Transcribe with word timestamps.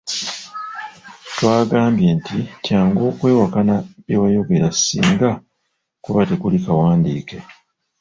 Twagambye 1.33 2.09
nti 2.19 2.37
kyangu 2.65 3.01
okwewakana 3.11 3.75
bye 4.05 4.17
wayogera 4.21 4.67
singa 4.83 5.29
kuba 6.03 6.21
tekuli 6.29 6.57
kawandiike. 6.65 7.37